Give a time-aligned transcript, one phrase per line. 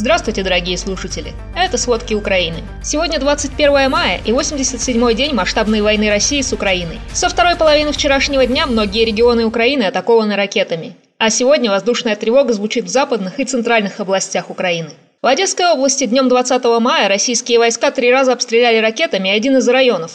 [0.00, 1.34] Здравствуйте, дорогие слушатели!
[1.54, 2.62] Это «Сводки Украины».
[2.82, 6.98] Сегодня 21 мая и 87-й день масштабной войны России с Украиной.
[7.12, 10.96] Со второй половины вчерашнего дня многие регионы Украины атакованы ракетами.
[11.18, 14.88] А сегодня воздушная тревога звучит в западных и центральных областях Украины.
[15.20, 20.12] В Одесской области днем 20 мая российские войска три раза обстреляли ракетами один из районов,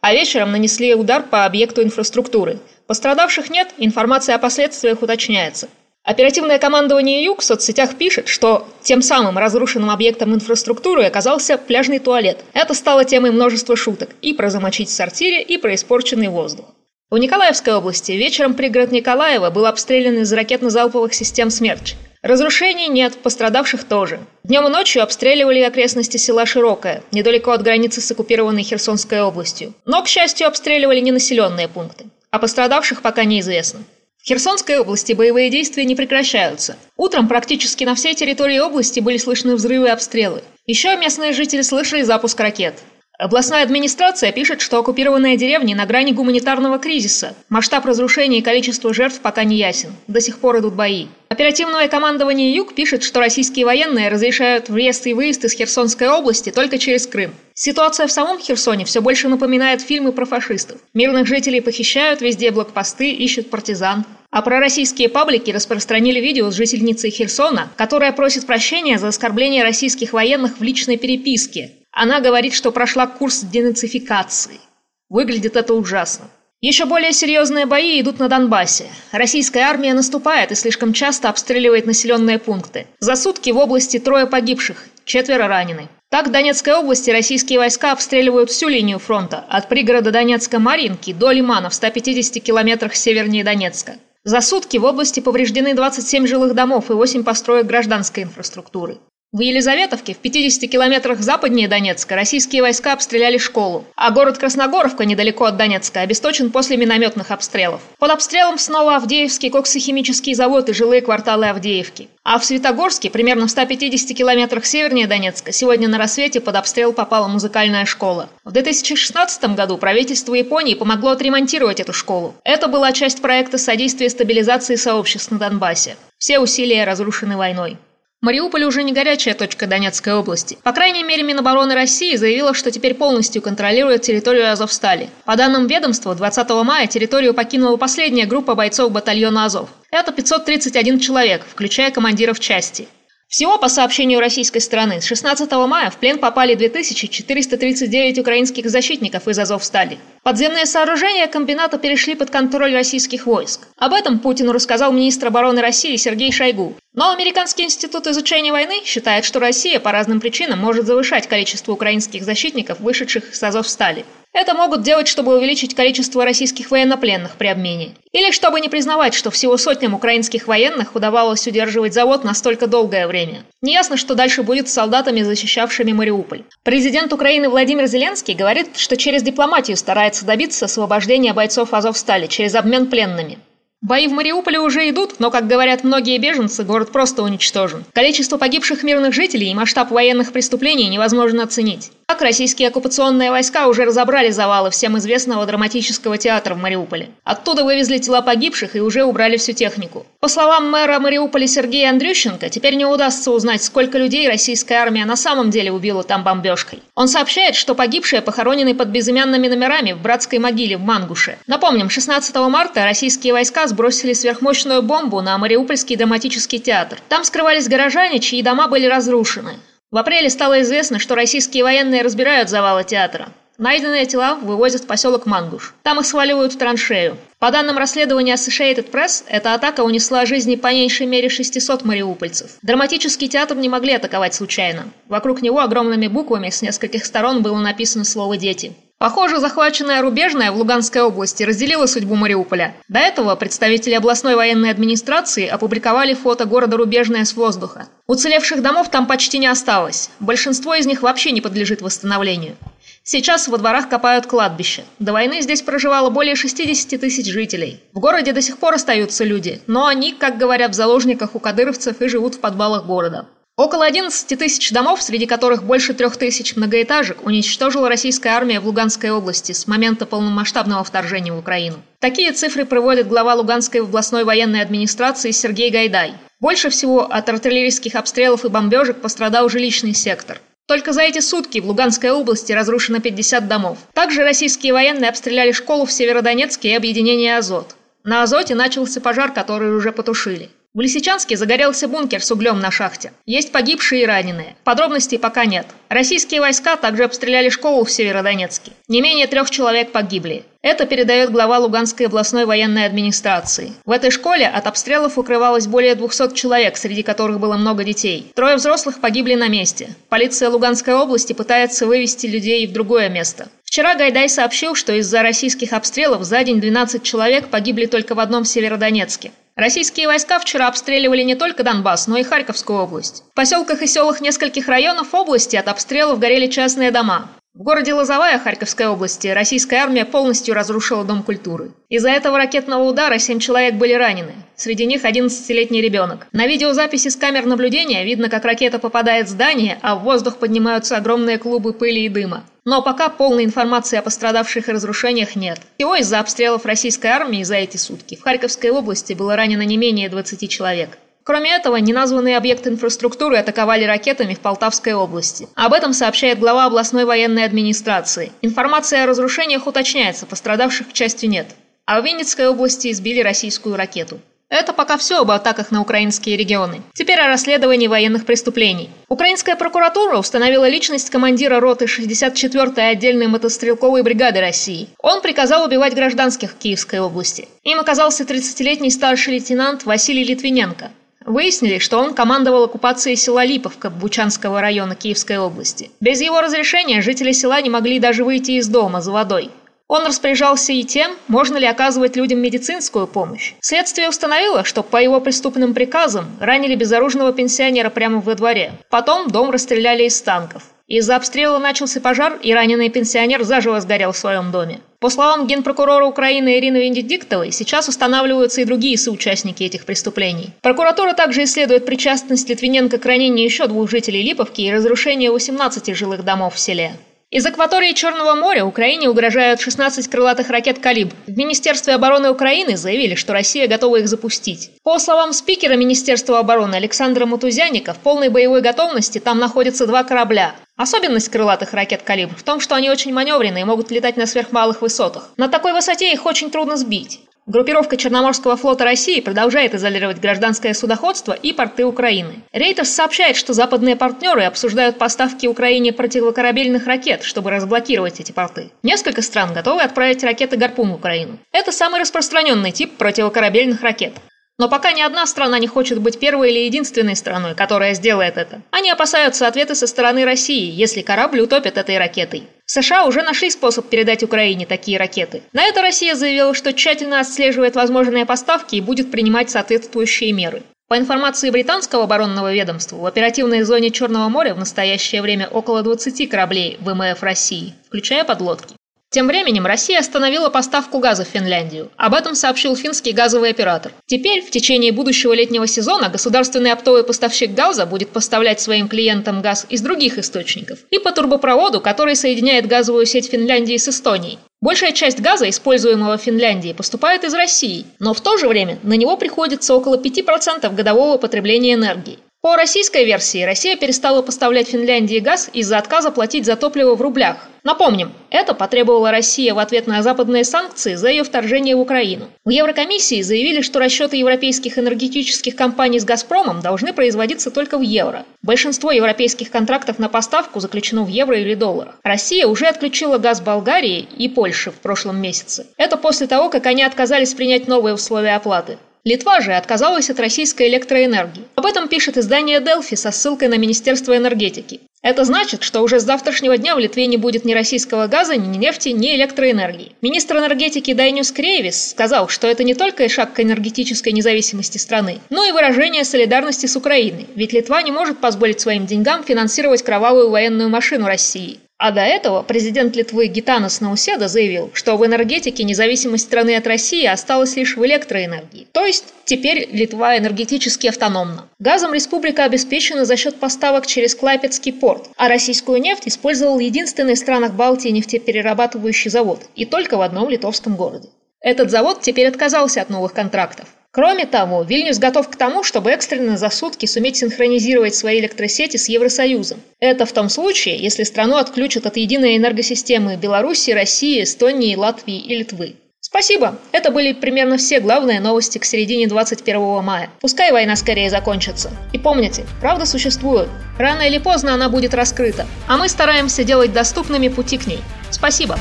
[0.00, 2.58] а вечером нанесли удар по объекту инфраструктуры.
[2.86, 5.68] Пострадавших нет, информация о последствиях уточняется.
[6.06, 12.44] Оперативное командование «Юг» в соцсетях пишет, что тем самым разрушенным объектом инфраструктуры оказался пляжный туалет.
[12.52, 16.66] Это стало темой множества шуток и про замочить в сортире, и про испорченный воздух.
[17.10, 21.96] В Николаевской области вечером пригород Николаева был обстрелян из ракетно-залповых систем «Смерч».
[22.22, 24.20] Разрушений нет, пострадавших тоже.
[24.44, 29.74] Днем и ночью обстреливали окрестности села Широкое, недалеко от границы с оккупированной Херсонской областью.
[29.84, 32.04] Но, к счастью, обстреливали ненаселенные пункты.
[32.30, 33.80] О пострадавших пока неизвестно.
[34.26, 36.76] В Херсонской области боевые действия не прекращаются.
[36.96, 40.42] Утром практически на всей территории области были слышны взрывы и обстрелы.
[40.66, 42.74] Еще местные жители слышали запуск ракет.
[43.20, 47.36] Областная администрация пишет, что оккупированные деревни на грани гуманитарного кризиса.
[47.50, 49.92] Масштаб разрушений и количество жертв пока не ясен.
[50.08, 51.06] До сих пор идут бои.
[51.28, 56.78] Оперативное командование «Юг» пишет, что российские военные разрешают въезд и выезд из Херсонской области только
[56.78, 57.32] через Крым.
[57.58, 60.78] Ситуация в самом Херсоне все больше напоминает фильмы про фашистов.
[60.92, 64.04] Мирных жителей похищают, везде блокпосты, ищут партизан.
[64.30, 70.58] А пророссийские паблики распространили видео с жительницей Херсона, которая просит прощения за оскорбление российских военных
[70.58, 71.70] в личной переписке.
[71.92, 74.60] Она говорит, что прошла курс денацификации.
[75.08, 76.26] Выглядит это ужасно.
[76.60, 78.84] Еще более серьезные бои идут на Донбассе.
[79.12, 82.86] Российская армия наступает и слишком часто обстреливает населенные пункты.
[82.98, 85.88] За сутки в области трое погибших, четверо ранены.
[86.16, 91.30] Так в Донецкой области российские войска обстреливают всю линию фронта, от пригорода Донецка Маринки до
[91.30, 93.96] Лимана в 150 километрах севернее Донецка.
[94.24, 98.96] За сутки в области повреждены 27 жилых домов и 8 построек гражданской инфраструктуры.
[99.32, 105.44] В Елизаветовке, в 50 километрах западнее Донецка, российские войска обстреляли школу, а город Красногоровка, недалеко
[105.44, 107.82] от Донецка, обесточен после минометных обстрелов.
[107.98, 112.08] Под обстрелом снова Авдеевский коксохимический завод и жилые кварталы Авдеевки.
[112.22, 117.26] А в Светогорске, примерно в 150 километрах севернее Донецка, сегодня на рассвете под обстрел попала
[117.26, 118.30] музыкальная школа.
[118.44, 122.34] В 2016 году правительство Японии помогло отремонтировать эту школу.
[122.44, 125.96] Это была часть проекта содействия стабилизации сообществ на Донбассе.
[126.16, 127.76] Все усилия разрушены войной.
[128.22, 130.58] Мариуполь уже не горячая точка Донецкой области.
[130.62, 135.10] По крайней мере, Минобороны России заявила, что теперь полностью контролирует территорию Азовстали.
[135.26, 139.68] По данным ведомства, 20 мая территорию покинула последняя группа бойцов батальона Азов.
[139.90, 142.88] Это 531 человек, включая командиров части.
[143.28, 149.36] Всего, по сообщению российской стороны, с 16 мая в плен попали 2439 украинских защитников из
[149.36, 149.98] Азовстали.
[150.22, 153.66] Подземные сооружения комбината перешли под контроль российских войск.
[153.78, 156.76] Об этом Путину рассказал министр обороны России Сергей Шойгу.
[156.94, 162.22] Но Американский институт изучения войны считает, что Россия по разным причинам может завышать количество украинских
[162.22, 164.04] защитников, вышедших с Азовстали.
[164.36, 167.94] Это могут делать, чтобы увеличить количество российских военнопленных при обмене.
[168.12, 173.44] Или чтобы не признавать, что всего сотням украинских военных удавалось удерживать завод настолько долгое время.
[173.62, 176.42] Неясно, что дальше будет с солдатами, защищавшими Мариуполь.
[176.64, 182.88] Президент Украины Владимир Зеленский говорит, что через дипломатию старается добиться освобождения бойцов Азовстали через обмен
[182.88, 183.38] пленными.
[183.82, 187.84] Бои в Мариуполе уже идут, но, как говорят многие беженцы, город просто уничтожен.
[187.92, 191.90] Количество погибших мирных жителей и масштаб военных преступлений невозможно оценить.
[192.06, 197.10] Так, российские оккупационные войска уже разобрали завалы всем известного драматического театра в Мариуполе.
[197.24, 200.06] Оттуда вывезли тела погибших и уже убрали всю технику.
[200.20, 205.16] По словам мэра Мариуполя Сергея Андрющенко, теперь не удастся узнать, сколько людей российская армия на
[205.16, 206.80] самом деле убила там бомбежкой.
[206.94, 211.36] Он сообщает, что погибшие похоронены под безымянными номерами в братской могиле в Мангуше.
[211.46, 216.98] Напомним, 16 марта российские войска сбросили сверхмощную бомбу на Мариупольский драматический театр.
[217.10, 219.56] Там скрывались горожане, чьи дома были разрушены.
[219.90, 223.28] В апреле стало известно, что российские военные разбирают завалы театра.
[223.58, 225.74] Найденные тела вывозят в поселок Мангуш.
[225.82, 227.18] Там их сваливают в траншею.
[227.38, 232.52] По данным расследования Associated Press, эта атака унесла жизни по меньшей мере 600 мариупольцев.
[232.62, 234.84] Драматический театр не могли атаковать случайно.
[235.08, 238.74] Вокруг него огромными буквами с нескольких сторон было написано слово «дети».
[238.98, 242.74] Похоже, захваченная Рубежная в Луганской области разделила судьбу Мариуполя.
[242.88, 247.88] До этого представители областной военной администрации опубликовали фото города Рубежная с воздуха.
[248.06, 250.08] Уцелевших домов там почти не осталось.
[250.18, 252.56] Большинство из них вообще не подлежит восстановлению.
[253.02, 254.84] Сейчас во дворах копают кладбище.
[254.98, 257.82] До войны здесь проживало более 60 тысяч жителей.
[257.92, 262.00] В городе до сих пор остаются люди, но они, как говорят, в заложниках у кадыровцев
[262.00, 263.28] и живут в подвалах города.
[263.56, 269.10] Около 11 тысяч домов, среди которых больше трех тысяч многоэтажек, уничтожила российская армия в Луганской
[269.10, 271.76] области с момента полномасштабного вторжения в Украину.
[271.98, 276.12] Такие цифры приводит глава Луганской областной военной администрации Сергей Гайдай.
[276.38, 280.38] Больше всего от артиллерийских обстрелов и бомбежек пострадал жилищный сектор.
[280.68, 283.78] Только за эти сутки в Луганской области разрушено 50 домов.
[283.94, 287.74] Также российские военные обстреляли школу в Северодонецке и объединение «Азот».
[288.04, 290.50] На «Азоте» начался пожар, который уже потушили.
[290.76, 293.10] В Лисичанске загорелся бункер с углем на шахте.
[293.24, 294.56] Есть погибшие и раненые.
[294.62, 295.66] Подробностей пока нет.
[295.88, 298.72] Российские войска также обстреляли школу в Северодонецке.
[298.86, 300.44] Не менее трех человек погибли.
[300.60, 303.72] Это передает глава Луганской областной военной администрации.
[303.86, 308.30] В этой школе от обстрелов укрывалось более 200 человек, среди которых было много детей.
[308.34, 309.96] Трое взрослых погибли на месте.
[310.10, 313.48] Полиция Луганской области пытается вывести людей в другое место.
[313.64, 318.44] Вчера Гайдай сообщил, что из-за российских обстрелов за день 12 человек погибли только в одном
[318.44, 319.32] Северодонецке.
[319.56, 323.24] Российские войска вчера обстреливали не только Донбасс, но и Харьковскую область.
[323.32, 327.30] В поселках и селах нескольких районов области от обстрелов горели частные дома.
[327.58, 331.70] В городе Лозовая Харьковской области российская армия полностью разрушила Дом культуры.
[331.88, 334.34] Из-за этого ракетного удара семь человек были ранены.
[334.56, 336.26] Среди них 11-летний ребенок.
[336.32, 340.98] На видеозаписи с камер наблюдения видно, как ракета попадает в здание, а в воздух поднимаются
[340.98, 342.44] огромные клубы пыли и дыма.
[342.66, 345.58] Но пока полной информации о пострадавших и разрушениях нет.
[345.78, 350.10] Всего из-за обстрелов российской армии за эти сутки в Харьковской области было ранено не менее
[350.10, 350.98] 20 человек.
[351.26, 355.48] Кроме этого, неназванные объекты инфраструктуры атаковали ракетами в Полтавской области.
[355.56, 358.30] Об этом сообщает глава областной военной администрации.
[358.42, 361.48] Информация о разрушениях уточняется, пострадавших, к счастью, нет.
[361.84, 364.20] А в Винницкой области избили российскую ракету.
[364.48, 366.82] Это пока все об атаках на украинские регионы.
[366.94, 368.88] Теперь о расследовании военных преступлений.
[369.08, 374.90] Украинская прокуратура установила личность командира роты 64-й отдельной мотострелковой бригады России.
[375.02, 377.48] Он приказал убивать гражданских в Киевской области.
[377.64, 380.92] Им оказался 30-летний старший лейтенант Василий Литвиненко.
[381.26, 385.90] Выяснили, что он командовал оккупацией села Липовка Бучанского района Киевской области.
[386.00, 389.50] Без его разрешения жители села не могли даже выйти из дома за водой.
[389.88, 393.54] Он распоряжался и тем, можно ли оказывать людям медицинскую помощь.
[393.60, 398.72] Следствие установило, что по его преступным приказам ранили безоружного пенсионера прямо во дворе.
[398.90, 400.62] Потом дом расстреляли из танков.
[400.88, 404.80] Из-за обстрела начался пожар, и раненый пенсионер заживо сгорел в своем доме.
[405.00, 410.50] По словам генпрокурора Украины Ирины Венедиктовой, сейчас устанавливаются и другие соучастники этих преступлений.
[410.62, 416.24] Прокуратура также исследует причастность Литвиненко к ранению еще двух жителей Липовки и разрушению 18 жилых
[416.24, 416.92] домов в селе.
[417.32, 421.12] Из акватории Черного моря Украине угрожают 16 крылатых ракет «Калибр».
[421.26, 424.70] В Министерстве обороны Украины заявили, что Россия готова их запустить.
[424.84, 430.54] По словам спикера Министерства обороны Александра Мутузяника, в полной боевой готовности там находятся два корабля.
[430.76, 434.80] Особенность крылатых ракет «Калибр» в том, что они очень маневренные и могут летать на сверхмалых
[434.80, 435.30] высотах.
[435.36, 437.22] На такой высоте их очень трудно сбить.
[437.48, 442.42] Группировка Черноморского флота России продолжает изолировать гражданское судоходство и порты Украины.
[442.52, 448.72] Рейтерс сообщает, что западные партнеры обсуждают поставки Украине противокорабельных ракет, чтобы разблокировать эти порты.
[448.82, 451.38] Несколько стран готовы отправить ракеты «Гарпун» в Украину.
[451.52, 454.14] Это самый распространенный тип противокорабельных ракет.
[454.58, 458.62] Но пока ни одна страна не хочет быть первой или единственной страной, которая сделает это.
[458.70, 462.44] Они опасаются ответа со стороны России, если корабль утопит этой ракетой.
[462.64, 465.42] США уже нашли способ передать Украине такие ракеты.
[465.52, 470.62] На это Россия заявила, что тщательно отслеживает возможные поставки и будет принимать соответствующие меры.
[470.88, 476.28] По информации британского оборонного ведомства, в оперативной зоне Черного моря в настоящее время около 20
[476.30, 478.76] кораблей ВМФ России, включая подлодки.
[479.10, 481.90] Тем временем Россия остановила поставку газа в Финляндию.
[481.96, 483.92] Об этом сообщил финский газовый оператор.
[484.06, 489.64] Теперь, в течение будущего летнего сезона, государственный оптовый поставщик газа будет поставлять своим клиентам газ
[489.70, 494.38] из других источников и по турбопроводу, который соединяет газовую сеть Финляндии с Эстонией.
[494.60, 498.94] Большая часть газа, используемого в Финляндии, поступает из России, но в то же время на
[498.94, 502.18] него приходится около 5% годового потребления энергии.
[502.46, 507.38] По российской версии, Россия перестала поставлять Финляндии газ из-за отказа платить за топливо в рублях.
[507.64, 512.28] Напомним, это потребовала Россия в ответ на западные санкции за ее вторжение в Украину.
[512.44, 518.24] В Еврокомиссии заявили, что расчеты европейских энергетических компаний с «Газпромом» должны производиться только в евро.
[518.42, 521.96] Большинство европейских контрактов на поставку заключено в евро или долларах.
[522.04, 525.66] Россия уже отключила газ Болгарии и Польши в прошлом месяце.
[525.76, 528.78] Это после того, как они отказались принять новые условия оплаты.
[529.06, 531.44] Литва же отказалась от российской электроэнергии.
[531.54, 534.80] Об этом пишет издание Delphi со ссылкой на Министерство энергетики.
[535.00, 538.56] Это значит, что уже с завтрашнего дня в Литве не будет ни российского газа, ни
[538.56, 539.92] нефти, ни электроэнергии.
[540.02, 545.44] Министр энергетики Дайнюс Крейвис сказал, что это не только шаг к энергетической независимости страны, но
[545.44, 550.68] и выражение солидарности с Украиной, ведь Литва не может позволить своим деньгам финансировать кровавую военную
[550.68, 551.60] машину России.
[551.78, 557.04] А до этого президент Литвы Гитанас Науседа заявил, что в энергетике независимость страны от России
[557.04, 558.66] осталась лишь в электроэнергии.
[558.72, 561.50] То есть теперь Литва энергетически автономна.
[561.58, 567.18] Газом республика обеспечена за счет поставок через Клайпецкий порт, а российскую нефть использовал единственный в
[567.18, 571.10] странах Балтии нефтеперерабатывающий завод и только в одном литовском городе.
[571.42, 573.68] Этот завод теперь отказался от новых контрактов.
[573.96, 578.90] Кроме того, Вильнюс готов к тому, чтобы экстренно за сутки суметь синхронизировать свои электросети с
[578.90, 579.58] Евросоюзом.
[579.80, 585.38] Это в том случае, если страну отключат от единой энергосистемы Беларуси, России, Эстонии, Латвии и
[585.38, 585.76] Литвы.
[586.00, 586.58] Спасибо.
[586.72, 590.10] Это были примерно все главные новости к середине 21 мая.
[590.20, 591.70] Пускай война скорее закончится.
[591.94, 593.48] И помните, правда существует.
[593.78, 595.46] Рано или поздно она будет раскрыта.
[595.68, 597.80] А мы стараемся делать доступными пути к ней.
[598.10, 598.58] Спасибо.